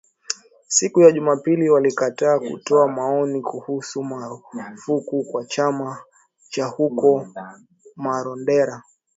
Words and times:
siku 0.67 1.01
ya 1.01 1.11
Jumapili 1.11 1.69
walikataa 1.69 2.39
kutoa 2.39 2.87
maoni 2.87 3.41
kuhusu 3.41 4.03
marufuku 4.03 5.23
kwa 5.31 5.45
chama 5.45 5.97
cha 6.49 6.65
huko 6.65 7.27
Marondera 7.95 8.83